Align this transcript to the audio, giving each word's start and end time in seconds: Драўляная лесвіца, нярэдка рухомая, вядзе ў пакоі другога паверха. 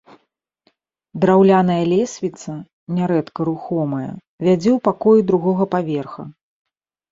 Драўляная 1.25 1.75
лесвіца, 1.93 2.51
нярэдка 3.01 3.39
рухомая, 3.51 4.09
вядзе 4.45 4.71
ў 4.77 4.85
пакоі 4.91 5.19
другога 5.31 5.71
паверха. 5.77 6.23